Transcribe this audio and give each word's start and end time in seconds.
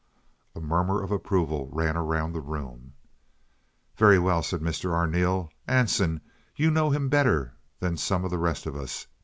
A 0.55 0.59
murmur 0.59 1.03
of 1.03 1.11
approval 1.11 1.69
ran 1.71 1.95
around 1.95 2.33
the 2.33 2.41
room. 2.41 2.93
"Very 3.97 4.17
well," 4.17 4.41
said 4.41 4.59
Mr. 4.59 4.91
Arneel. 4.91 5.51
"Anson, 5.67 6.21
you 6.55 6.71
know 6.71 6.89
him 6.89 7.07
better 7.07 7.53
than 7.79 7.97
some 7.97 8.25
of 8.25 8.31
the 8.31 8.39
rest 8.39 8.65
of 8.65 8.75
us. 8.75 9.05